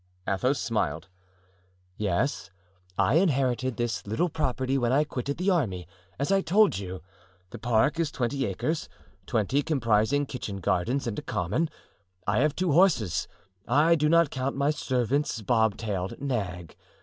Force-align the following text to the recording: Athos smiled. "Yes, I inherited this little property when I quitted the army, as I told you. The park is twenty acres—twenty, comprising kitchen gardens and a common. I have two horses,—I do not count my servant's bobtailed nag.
Athos 0.27 0.59
smiled. 0.59 1.09
"Yes, 1.95 2.49
I 2.97 3.17
inherited 3.19 3.77
this 3.77 4.07
little 4.07 4.29
property 4.29 4.75
when 4.75 4.91
I 4.91 5.03
quitted 5.03 5.37
the 5.37 5.51
army, 5.51 5.87
as 6.17 6.31
I 6.31 6.41
told 6.41 6.79
you. 6.79 7.03
The 7.51 7.59
park 7.59 7.99
is 7.99 8.09
twenty 8.11 8.47
acres—twenty, 8.47 9.61
comprising 9.61 10.25
kitchen 10.25 10.57
gardens 10.57 11.05
and 11.05 11.19
a 11.19 11.21
common. 11.21 11.69
I 12.25 12.39
have 12.39 12.55
two 12.55 12.71
horses,—I 12.71 13.93
do 13.93 14.09
not 14.09 14.31
count 14.31 14.55
my 14.55 14.71
servant's 14.71 15.39
bobtailed 15.43 16.19
nag. 16.19 16.75